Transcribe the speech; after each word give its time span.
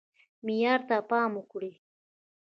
معیار 0.45 0.81
ته 0.87 0.95
پام 1.09 1.31
وکړئ 1.37 1.73